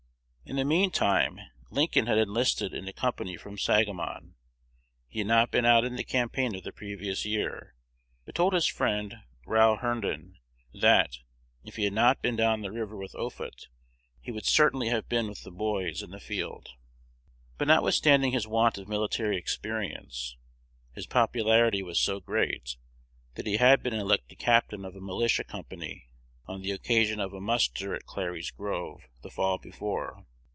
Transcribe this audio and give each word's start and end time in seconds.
In 0.43 0.57
the 0.57 0.65
mean 0.65 0.91
time 0.91 1.39
Lincoln 1.69 2.07
had 2.07 2.17
enlisted 2.17 2.73
in 2.73 2.85
a 2.85 2.91
company 2.91 3.37
from 3.37 3.57
Sangamon. 3.57 4.35
He 5.07 5.19
had 5.19 5.27
not 5.29 5.49
been 5.49 5.63
out 5.63 5.85
in 5.85 5.95
the 5.95 6.03
campaign 6.03 6.55
of 6.55 6.63
the 6.63 6.73
previous 6.73 7.23
year, 7.23 7.73
but 8.25 8.35
told 8.35 8.51
his 8.51 8.67
friend 8.67 9.15
Row 9.45 9.77
Herndon, 9.77 10.39
that, 10.73 11.19
if 11.63 11.77
he 11.77 11.85
had 11.85 11.93
not 11.93 12.21
been 12.21 12.35
down 12.35 12.63
the 12.63 12.71
river 12.73 12.97
with 12.97 13.15
Offutt, 13.15 13.69
he 14.19 14.29
would 14.29 14.45
certainly 14.45 14.89
have 14.89 15.07
been 15.07 15.29
with 15.29 15.43
the 15.43 15.51
boys 15.51 16.03
in 16.03 16.09
the 16.11 16.19
field. 16.19 16.67
But, 17.57 17.69
notwithstanding 17.69 18.33
his 18.33 18.45
want 18.45 18.77
of 18.77 18.89
military 18.89 19.37
experience, 19.37 20.35
his 20.91 21.07
popularity 21.07 21.81
was 21.81 21.97
so 21.97 22.19
great, 22.19 22.75
that 23.35 23.47
he 23.47 23.55
had 23.55 23.81
been 23.81 23.93
elected 23.93 24.37
captain 24.37 24.83
of 24.83 24.97
a 24.97 24.99
militia 24.99 25.45
company 25.45 26.09
on 26.45 26.61
the 26.61 26.71
occasion 26.71 27.21
of 27.21 27.31
a 27.31 27.39
muster 27.39 27.95
at 27.95 28.05
Clary's 28.05 28.51
Grove 28.51 29.07
the 29.21 29.31
fall 29.31 29.57
before. 29.57 30.25